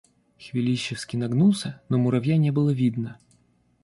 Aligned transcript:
Хвилищевский 0.39 1.19
нагнулся, 1.19 1.79
но 1.87 1.99
муравья 1.99 2.35
не 2.37 2.49
было 2.51 2.71
видно. 2.71 3.19